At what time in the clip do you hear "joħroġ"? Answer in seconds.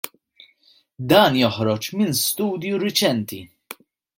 1.41-1.91